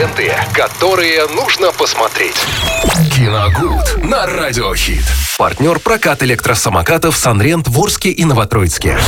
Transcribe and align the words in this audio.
ленты, 0.00 0.32
которые 0.54 1.26
нужно 1.26 1.72
посмотреть. 1.72 2.36
Киногуд 3.14 4.02
на 4.02 4.24
Радиохит. 4.24 5.04
Партнер 5.36 5.78
прокат 5.78 6.22
электросамокатов 6.22 7.14
«Санрент» 7.14 7.68
в 7.68 7.78
Орске 7.78 8.08
и 8.08 8.24
Новотроицке. 8.24 8.98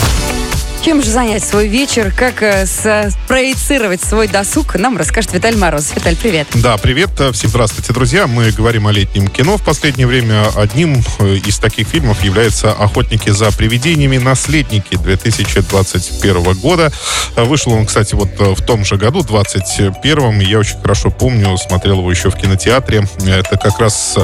Чем 0.85 1.01
же 1.01 1.11
занять 1.11 1.45
свой 1.45 1.69
вечер, 1.69 2.13
как 2.17 2.43
э, 2.43 2.67
с- 2.67 3.15
проецировать 3.29 4.03
свой 4.03 4.27
досуг, 4.27 4.75
нам 4.75 4.97
расскажет 4.97 5.33
Виталий 5.33 5.57
Мороз. 5.57 5.93
Виталь, 5.95 6.17
привет. 6.17 6.49
Да, 6.55 6.77
привет. 6.77 7.11
Всем 7.35 7.51
здравствуйте, 7.51 7.93
друзья. 7.93 8.27
Мы 8.27 8.51
говорим 8.51 8.89
о 8.89 8.93
летнем 8.93 9.29
кино. 9.29 9.59
В 9.59 9.63
последнее 9.63 10.09
время 10.09 10.45
одним 10.57 11.01
э, 11.21 11.37
из 11.47 11.59
таких 11.61 11.87
фильмов 11.87 12.25
является 12.25 12.73
«Охотники 12.73 13.31
за 13.31 13.53
привидениями. 13.53 14.19
Наследники» 14.19 14.97
2021 14.97 16.55
года. 16.55 16.93
Э, 17.37 17.45
Вышел 17.45 17.73
он, 17.75 17.87
кстати, 17.87 18.17
вот 18.17 18.31
э, 18.41 18.53
в 18.57 18.61
том 18.63 18.85
же 18.85 18.97
году, 18.97 19.21
21-м. 19.21 20.41
Я 20.41 20.59
очень 20.59 20.81
хорошо 20.81 21.11
помню, 21.13 21.57
смотрел 21.59 21.99
его 21.99 22.11
еще 22.11 22.29
в 22.29 22.35
кинотеатре. 22.35 23.07
Это 23.25 23.57
как 23.57 23.79
раз 23.79 24.17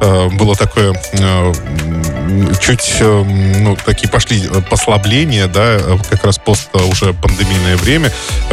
э, 0.00 0.28
было 0.30 0.56
такое 0.56 0.98
э, 1.12 1.52
чуть, 2.62 2.94
э, 3.00 3.22
ну, 3.60 3.76
такие 3.84 4.08
пошли 4.08 4.42
э, 4.50 4.62
послабления, 4.62 5.46
да, 5.46 5.76
э, 5.78 5.98
как 6.08 6.24
раз 6.24 6.38
пост 6.38 6.68
э, 6.72 6.82
уже 6.84 7.12
пандемийное 7.12 7.76
время. 7.76 8.12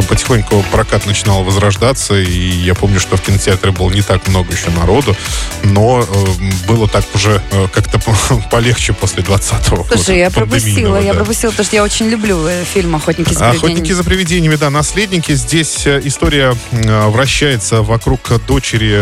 Потихоньку 0.10 0.64
прокат 0.72 1.06
начинал 1.06 1.44
возрождаться, 1.44 2.16
и 2.16 2.32
я 2.32 2.76
помню, 2.76 3.00
что 3.00 3.18
в 3.18 3.22
кинотеатре 3.22 3.72
было 3.72 3.90
не 3.90 4.02
так 4.02 4.28
много 4.28 4.54
еще 4.54 4.70
народу, 4.72 5.16
но 5.64 6.04
э, 6.04 6.68
было 6.68 6.88
так 6.88 7.06
уже 7.14 7.42
э, 7.52 7.68
как-то 7.74 8.00
полегче 8.52 8.94
после 8.94 9.24
20-го 9.24 9.86
Слушай, 9.92 10.20
я 10.20 10.30
пропустила, 10.30 10.62
пандемийного, 10.62 10.98
я 10.98 11.14
да. 11.14 11.20
пропустила, 11.20 11.52
потому 11.52 11.66
что 11.66 11.76
я 11.76 11.84
очень 11.84 12.08
люблю 12.08 12.46
э, 12.48 12.64
фильм 12.66 12.96
«Охотники 12.96 13.34
за 13.34 13.50
Охотники 13.50 13.66
привидениями». 13.66 13.94
за 13.94 14.04
привидениями, 14.04 14.56
да, 14.56 14.70
наследники. 14.70 15.34
Здесь 15.34 15.86
история 15.86 16.56
э, 16.72 17.08
вращается 17.08 17.82
вокруг 17.82 18.22
дочери 18.48 18.94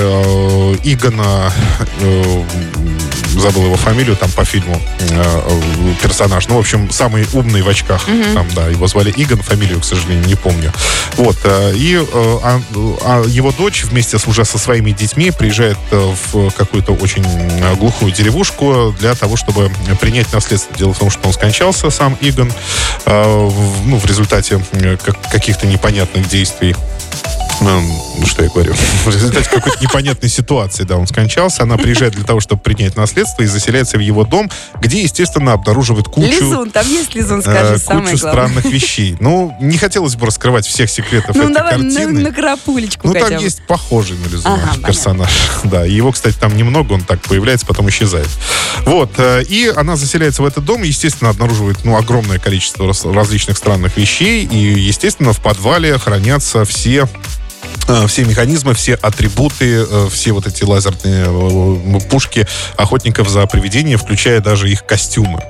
Игона, 0.83 1.51
забыл 3.41 3.65
его 3.65 3.75
фамилию, 3.75 4.15
там 4.15 4.31
по 4.31 4.45
фильму 4.45 4.81
э, 4.99 5.51
персонаж. 6.01 6.47
Ну, 6.47 6.55
в 6.55 6.59
общем, 6.59 6.89
самый 6.91 7.27
умный 7.33 7.61
в 7.61 7.67
очках. 7.69 8.05
Там, 8.33 8.47
да, 8.55 8.67
его 8.67 8.87
звали 8.87 9.13
Игон, 9.15 9.41
фамилию, 9.41 9.79
к 9.81 9.85
сожалению, 9.85 10.25
не 10.27 10.35
помню. 10.35 10.71
Вот. 11.17 11.37
э, 11.43 11.73
И 11.75 11.95
э, 11.95 12.05
а- 12.43 12.61
а 13.03 13.23
его 13.27 13.51
дочь 13.51 13.83
вместе 13.83 14.17
с, 14.19 14.27
уже 14.27 14.45
со 14.45 14.57
своими 14.57 14.91
детьми 14.91 15.31
приезжает 15.31 15.77
э, 15.91 16.13
в 16.31 16.51
какую-то 16.51 16.93
очень 16.93 17.23
э, 17.25 17.75
глухую 17.75 18.11
деревушку 18.11 18.95
для 18.99 19.15
того, 19.15 19.35
чтобы 19.35 19.71
принять 19.99 20.31
наследство. 20.33 20.75
Дело 20.77 20.93
в 20.93 20.99
том, 20.99 21.09
что 21.09 21.27
он 21.27 21.33
скончался, 21.33 21.89
сам 21.89 22.17
Игон, 22.21 22.51
э, 23.05 23.23
в- 23.47 23.87
ну, 23.87 23.97
в 23.97 24.05
результате 24.05 24.63
э, 24.73 24.97
как- 25.03 25.29
каких-то 25.31 25.65
непонятных 25.67 26.27
действий 26.29 26.75
ну, 27.61 28.25
что 28.25 28.43
я 28.43 28.49
говорю, 28.49 28.73
в 28.73 29.07
результате 29.07 29.49
какой-то 29.49 29.81
непонятной 29.81 30.29
ситуации, 30.29 30.83
да, 30.83 30.97
он 30.97 31.07
скончался, 31.07 31.63
она 31.63 31.77
приезжает 31.77 32.13
для 32.13 32.23
того, 32.23 32.39
чтобы 32.39 32.61
принять 32.61 32.95
наследство 32.95 33.43
и 33.43 33.45
заселяется 33.45 33.97
в 33.97 34.01
его 34.01 34.23
дом, 34.23 34.49
где, 34.81 35.01
естественно, 35.01 35.53
обнаруживает 35.53 36.07
кучу... 36.07 36.27
Лизун, 36.27 36.71
там 36.71 36.87
есть 36.87 37.13
Лизун, 37.15 37.39
э, 37.39 37.43
скажи, 37.43 37.77
самое 37.77 38.11
кучу 38.11 38.21
главное. 38.23 38.47
странных 38.49 38.65
вещей. 38.65 39.15
Ну, 39.19 39.55
не 39.61 39.77
хотелось 39.77 40.15
бы 40.15 40.25
раскрывать 40.25 40.65
всех 40.65 40.89
секретов 40.89 41.35
Ну, 41.35 41.43
этой 41.43 41.53
давай 41.53 41.77
на, 41.77 41.83
картины. 41.95 42.21
на 42.21 42.31
крапулечку 42.31 43.07
Ну, 43.07 43.13
там 43.13 43.37
есть 43.37 43.61
похожий 43.67 44.17
на 44.17 44.25
Лизуна 44.27 44.55
Ага, 44.55 44.61
понятно. 44.67 44.87
персонаж. 44.87 45.29
Да, 45.63 45.85
и 45.85 45.91
его, 45.93 46.11
кстати, 46.11 46.35
там 46.35 46.55
немного, 46.57 46.93
он 46.93 47.01
так 47.03 47.21
появляется, 47.21 47.65
потом 47.65 47.89
исчезает. 47.89 48.29
Вот, 48.85 49.11
э, 49.17 49.43
и 49.43 49.67
она 49.75 49.95
заселяется 49.95 50.41
в 50.41 50.45
этот 50.45 50.65
дом, 50.65 50.83
и, 50.83 50.87
естественно, 50.87 51.29
обнаруживает, 51.29 51.83
ну, 51.85 51.95
огромное 51.95 52.39
количество 52.39 52.91
различных 53.13 53.57
странных 53.57 53.97
вещей, 53.97 54.45
и, 54.45 54.57
естественно, 54.79 55.33
в 55.33 55.39
подвале 55.41 55.97
хранятся 55.97 56.65
все 56.65 57.03
э, 57.03 57.07
все 58.07 58.25
механизмы, 58.25 58.73
все 58.73 58.95
атрибуты, 58.95 59.85
э, 59.89 60.07
все 60.11 60.31
вот 60.31 60.47
эти 60.47 60.63
лазерные 60.63 61.25
э, 61.27 61.99
пушки 62.09 62.47
охотников 62.77 63.29
за 63.29 63.45
привидения, 63.47 63.97
включая 63.97 64.39
даже 64.41 64.69
их 64.69 64.85
костюмы. 64.85 65.41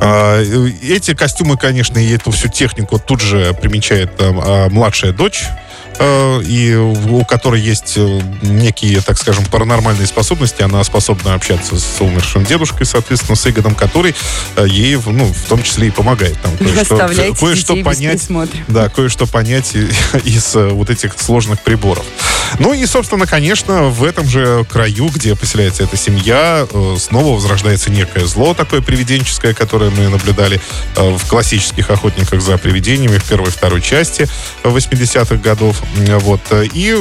А, 0.00 0.42
э, 0.42 0.70
Эти 0.82 1.14
костюмы, 1.14 1.56
конечно, 1.56 1.98
и 1.98 2.12
эту 2.12 2.30
всю 2.30 2.48
технику 2.48 2.98
тут 2.98 3.20
же 3.20 3.54
примечает 3.60 4.10
э, 4.20 4.32
а, 4.32 4.68
младшая 4.68 5.12
дочь 5.12 5.44
э, 5.44 5.65
и 6.46 6.74
у 6.74 7.24
которой 7.24 7.60
есть 7.60 7.94
э, 7.96 8.20
некие, 8.42 9.00
так 9.00 9.18
скажем, 9.18 9.44
паранормальные 9.46 10.06
способности. 10.06 10.62
Она 10.62 10.82
способна 10.84 11.34
общаться 11.34 11.78
с 11.78 12.00
умершим 12.00 12.44
дедушкой, 12.44 12.86
соответственно, 12.86 13.36
с 13.36 13.46
Игоном, 13.46 13.74
который 13.74 14.14
э, 14.56 14.66
ей, 14.68 14.96
ну, 14.96 15.24
в 15.24 15.48
том 15.48 15.62
числе 15.62 15.88
и 15.88 15.90
помогает. 15.90 16.36
Там 16.42 16.56
кое-что, 16.56 17.34
кое-что 17.38 17.76
понять, 17.76 18.26
да, 18.68 18.88
кое-что 18.88 19.26
понять 19.26 19.74
из 20.24 20.54
э, 20.56 20.68
вот 20.68 20.90
этих 20.90 21.14
сложных 21.18 21.60
приборов. 21.60 22.04
Ну 22.58 22.72
и, 22.72 22.86
собственно, 22.86 23.26
конечно, 23.26 23.84
в 23.84 24.04
этом 24.04 24.28
же 24.28 24.64
краю, 24.70 25.08
где 25.08 25.34
поселяется 25.34 25.82
эта 25.82 25.96
семья, 25.96 26.66
э, 26.70 26.96
снова 26.98 27.36
возрождается 27.36 27.90
некое 27.90 28.24
зло 28.26 28.54
такое 28.54 28.80
привиденческое, 28.80 29.54
которое 29.54 29.90
мы 29.90 30.08
наблюдали 30.08 30.60
э, 30.96 31.16
в 31.16 31.26
классических 31.26 31.90
«Охотниках 31.90 32.40
за 32.40 32.56
привидениями» 32.58 33.18
в 33.18 33.24
первой 33.24 33.48
и 33.48 33.50
второй 33.50 33.82
части 33.82 34.28
80-х 34.62 35.36
годов. 35.36 35.82
Вот. 35.94 36.40
э, 36.50 36.64
И 36.74 36.94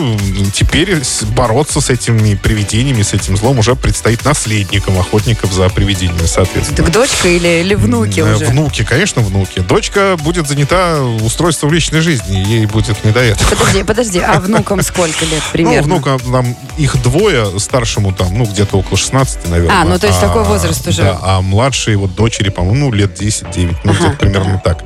теперь 0.53 1.01
бороться 1.35 1.81
с 1.81 1.90
этими 1.90 2.35
привидениями, 2.35 3.01
с 3.01 3.13
этим 3.13 3.35
злом 3.38 3.59
уже 3.59 3.75
предстоит 3.75 4.23
наследникам 4.25 4.97
«Охотников 4.97 5.51
за 5.51 5.69
привидениями», 5.69 6.25
соответственно. 6.25 6.78
Так 6.78 6.91
дочка 6.91 7.28
или, 7.28 7.62
или 7.62 7.75
внуки 7.75 8.19
э, 8.22 8.35
уже? 8.35 8.45
Внуки, 8.45 8.84
конечно, 8.84 9.22
внуки. 9.22 9.59
Дочка 9.59 10.16
будет 10.24 10.47
занята 10.47 11.01
устройством 11.01 11.74
личной 11.74 12.01
жизни, 12.01 12.38
ей 12.38 12.66
будет 12.68 13.03
не 13.03 13.12
до 13.12 13.19
этого. 13.22 13.50
Подожди, 13.50 13.84
подожди, 13.84 14.19
а 14.19 14.40
внукам 14.40 14.81
сколько 14.84 15.25
лет 15.25 15.41
Ну, 15.45 15.51
примерно? 15.51 15.84
внука, 15.95 16.18
там, 16.31 16.56
их 16.78 17.01
двое, 17.01 17.59
старшему 17.59 18.13
там, 18.13 18.38
ну, 18.38 18.45
где-то 18.45 18.78
около 18.78 18.97
16, 18.97 19.50
наверное. 19.50 19.81
А, 19.81 19.85
ну, 19.85 20.00
то 20.00 20.07
есть 20.07 20.19
такой 20.22 20.44
возраст 20.44 20.88
уже. 20.88 21.01
Да, 21.03 21.19
а 21.22 21.41
младшие 21.41 21.97
вот 21.97 22.16
дочери, 22.16 22.50
по-моему, 22.50 22.85
ну, 22.85 22.91
лет 22.91 23.19
10-9, 23.19 23.75
ну, 23.84 23.91
Ага. 23.91 24.00
где-то 24.00 24.18
примерно 24.18 24.62
так. 24.63 24.84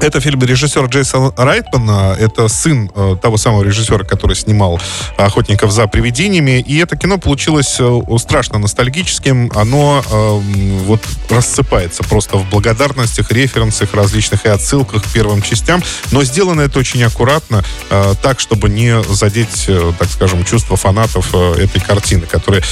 Это 0.00 0.20
фильм 0.20 0.42
режиссера 0.42 0.86
Джейсона 0.86 1.32
Райтмана. 1.36 2.16
Это 2.18 2.48
сын 2.48 2.90
э, 2.94 3.16
того 3.20 3.36
самого 3.36 3.62
режиссера, 3.62 4.04
который 4.04 4.36
снимал 4.36 4.80
«Охотников 5.16 5.72
за 5.72 5.86
привидениями». 5.86 6.60
И 6.60 6.78
это 6.78 6.96
кино 6.96 7.18
получилось 7.18 7.76
э, 7.78 8.00
страшно 8.18 8.58
ностальгическим. 8.58 9.50
Оно 9.54 10.04
э, 10.08 10.40
вот 10.84 11.00
рассыпается 11.30 12.02
просто 12.04 12.36
в 12.36 12.48
благодарностях, 12.50 13.30
референсах 13.30 13.94
различных 13.94 14.44
и 14.44 14.48
отсылках 14.48 15.04
к 15.04 15.06
первым 15.12 15.42
частям. 15.42 15.82
Но 16.12 16.22
сделано 16.24 16.62
это 16.62 16.78
очень 16.78 17.02
аккуратно, 17.02 17.64
э, 17.90 18.14
так, 18.22 18.40
чтобы 18.40 18.68
не 18.68 19.02
задеть, 19.04 19.64
э, 19.68 19.92
так 19.98 20.08
скажем, 20.10 20.44
чувства 20.44 20.76
фанатов 20.76 21.30
э, 21.34 21.64
этой 21.64 21.80
картины, 21.80 22.26
которые, 22.26 22.62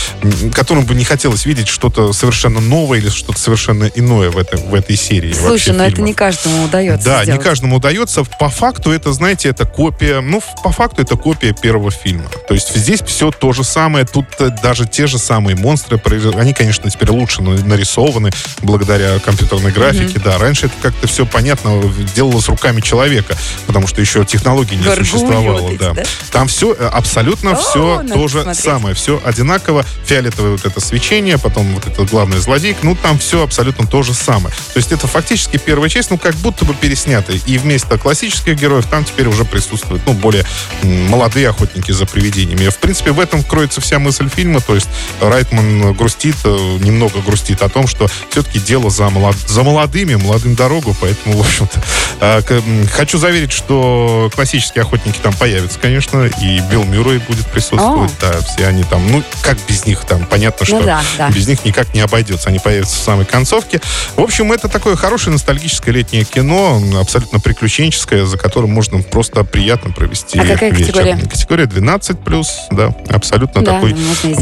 которым 0.54 0.84
бы 0.84 0.94
не 0.94 1.04
хотелось 1.04 1.46
видеть 1.46 1.68
что-то 1.68 2.12
совершенно 2.12 2.60
новое 2.60 2.98
или 2.98 3.08
что-то 3.08 3.38
совершенно 3.38 3.84
иное 3.84 4.30
в, 4.30 4.38
этой 4.38 4.58
в 4.58 4.74
этой 4.74 4.96
серии. 4.96 5.32
Слушай, 5.32 5.74
но 5.74 5.84
это 5.84 5.96
фильмов. 5.96 6.08
не 6.08 6.14
каждому 6.14 6.64
удается 6.64 7.04
Да, 7.04 7.13
не 7.20 7.24
сделать. 7.24 7.42
каждому 7.42 7.76
удается. 7.76 8.24
По 8.24 8.48
факту 8.48 8.90
это, 8.90 9.12
знаете, 9.12 9.48
это 9.48 9.64
копия, 9.66 10.20
ну, 10.20 10.42
по 10.62 10.72
факту 10.72 11.02
это 11.02 11.16
копия 11.16 11.52
первого 11.52 11.90
фильма. 11.90 12.24
То 12.48 12.54
есть 12.54 12.74
здесь 12.74 13.02
все 13.02 13.30
то 13.30 13.52
же 13.52 13.64
самое, 13.64 14.04
тут 14.04 14.26
э, 14.38 14.50
даже 14.62 14.86
те 14.86 15.06
же 15.06 15.18
самые 15.18 15.56
монстры, 15.56 16.00
они, 16.36 16.52
конечно, 16.52 16.90
теперь 16.90 17.10
лучше 17.10 17.42
на- 17.42 17.62
нарисованы 17.64 18.30
благодаря 18.62 19.18
компьютерной 19.18 19.72
графике, 19.72 20.20
да. 20.22 20.38
Раньше 20.38 20.66
это 20.66 20.74
как-то 20.82 21.06
все 21.06 21.26
понятно 21.26 21.82
делалось 22.14 22.48
руками 22.48 22.80
человека, 22.80 23.36
потому 23.66 23.86
что 23.86 24.00
еще 24.00 24.24
технологий 24.24 24.76
не 24.76 24.84
Горгульи 24.84 25.04
существовало, 25.04 25.60
вот 25.60 25.72
эти, 25.72 25.78
да. 25.80 25.92
да? 25.94 26.02
Там 26.32 26.48
все 26.48 26.72
абсолютно 26.92 27.52
О, 27.52 27.56
все 27.56 28.02
то 28.12 28.28
же 28.28 28.38
посмотреть. 28.38 28.64
самое, 28.64 28.94
все 28.94 29.20
одинаково, 29.24 29.84
фиолетовое 30.04 30.52
вот 30.52 30.64
это 30.64 30.80
свечение, 30.80 31.38
потом 31.38 31.72
вот 31.74 31.86
это 31.86 32.02
главный 32.04 32.38
злодей, 32.38 32.76
ну 32.82 32.96
там 32.96 33.18
все 33.18 33.42
абсолютно 33.42 33.86
то 33.86 34.02
же 34.02 34.14
самое. 34.14 34.54
То 34.72 34.78
есть 34.78 34.92
это 34.92 35.06
фактически 35.06 35.56
первая 35.56 35.88
часть, 35.88 36.10
ну 36.10 36.18
как 36.18 36.34
будто 36.36 36.64
бы 36.64 36.74
переснятая. 37.04 37.38
И 37.46 37.58
вместо 37.58 37.98
классических 37.98 38.56
героев 38.56 38.86
там 38.86 39.04
теперь 39.04 39.28
уже 39.28 39.44
присутствуют, 39.44 40.02
ну, 40.06 40.12
более 40.14 40.44
молодые 40.82 41.48
охотники 41.50 41.92
за 41.92 42.06
привидениями. 42.06 42.68
В 42.68 42.78
принципе, 42.78 43.12
в 43.12 43.20
этом 43.20 43.42
кроется 43.42 43.80
вся 43.80 43.98
мысль 43.98 44.28
фильма, 44.28 44.60
то 44.60 44.74
есть 44.74 44.88
Райтман 45.20 45.92
грустит, 45.94 46.36
э, 46.44 46.48
немного 46.80 47.20
грустит 47.20 47.62
о 47.62 47.68
том, 47.68 47.86
что 47.86 48.08
все-таки 48.30 48.58
дело 48.58 48.90
за, 48.90 49.08
молод- 49.10 49.36
за 49.48 49.62
молодыми, 49.62 50.14
молодым 50.14 50.54
дорогу, 50.54 50.96
поэтому, 51.00 51.36
в 51.36 51.40
общем-то, 51.40 51.82
э, 52.20 52.42
м, 52.48 52.88
хочу 52.88 53.18
заверить, 53.18 53.52
что 53.52 54.30
классические 54.34 54.82
охотники 54.82 55.18
там 55.22 55.32
появятся, 55.34 55.78
конечно, 55.78 56.24
и 56.40 56.60
Билл 56.70 56.84
Мюррей 56.84 57.18
будет 57.18 57.46
присутствовать, 57.46 58.12
О. 58.12 58.20
да, 58.20 58.40
все 58.42 58.66
они 58.66 58.84
там, 58.84 59.06
ну, 59.10 59.22
как 59.42 59.58
без 59.68 59.86
них 59.86 60.04
там, 60.04 60.24
понятно, 60.26 60.66
Ну 60.68 60.76
что 60.78 60.82
да, 60.86 61.02
да. 61.18 61.30
без 61.30 61.46
них 61.48 61.64
никак 61.64 61.92
не 61.94 62.00
обойдется, 62.00 62.48
они 62.48 62.58
появятся 62.58 62.96
в 62.96 63.02
самой 63.04 63.26
концовке. 63.26 63.80
В 64.16 64.20
общем, 64.20 64.52
это 64.52 64.68
такое 64.68 64.96
хорошее 64.96 65.32
ностальгическое 65.32 65.94
летнее 65.94 66.24
кино, 66.24 66.78
абсолютно 67.00 67.40
приключенческое, 67.40 68.24
за 68.26 68.38
которым 68.38 68.70
можно 68.70 69.00
просто 69.02 69.44
приятно 69.44 69.90
провести 69.90 70.38
А 70.38 70.44
какая 70.46 70.70
вечер. 70.70 70.92
категория? 70.92 71.16
Категория 71.28 71.64
12+, 71.64 72.46
да, 72.70 72.94
абсолютно 73.08 73.62
Да, 73.62 73.74
такой 73.74 73.94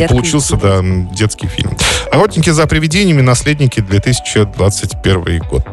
получился, 0.09 0.57
да, 0.57 0.81
детский 1.15 1.47
фильм. 1.49 1.77
«Охотники 2.11 2.51
за 2.51 2.67
привидениями. 2.67 3.21
Наследники. 3.23 3.81
2021 3.81 5.39
год». 5.49 5.67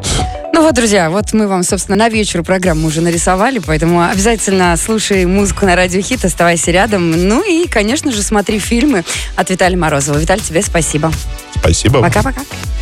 Ну, 0.52 0.60
Ну 0.60 0.66
вот, 0.66 0.74
друзья, 0.74 1.08
вот 1.10 1.32
мы 1.32 1.46
вам, 1.48 1.62
собственно, 1.62 1.96
на 1.96 2.08
вечер 2.08 2.42
программу 2.42 2.88
уже 2.88 3.00
нарисовали, 3.00 3.60
поэтому 3.60 4.02
обязательно 4.02 4.76
слушай 4.76 5.24
музыку 5.24 5.64
на 5.64 5.74
радио 5.76 6.00
Хит, 6.02 6.24
оставайся 6.24 6.70
рядом. 6.70 7.10
Ну 7.28 7.42
и, 7.42 7.66
конечно 7.68 8.12
же, 8.12 8.22
смотри 8.22 8.58
фильмы 8.58 9.04
от 9.36 9.48
Виталия 9.50 9.78
Морозова. 9.78 10.18
Виталий, 10.18 10.42
тебе 10.42 10.62
спасибо. 10.62 11.12
Спасибо. 11.56 12.00
Пока-пока. 12.02 12.42